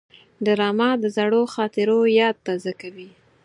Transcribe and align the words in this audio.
ډرامه 0.45 0.89
د 1.01 1.05
زړو 1.17 1.41
خاطرو 1.53 1.99
یاد 2.19 2.35
تازه 2.45 2.71
کوي 2.81 3.09